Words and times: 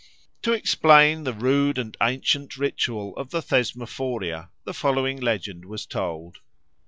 To 0.41 0.51
explain 0.51 1.25
the 1.25 1.33
rude 1.33 1.77
and 1.77 1.95
ancient 2.01 2.57
ritual 2.57 3.15
of 3.17 3.29
the 3.29 3.39
Thesmophoria 3.39 4.49
the 4.63 4.73
following 4.73 5.21
legend 5.21 5.65
was 5.65 5.85
told. 5.85 6.39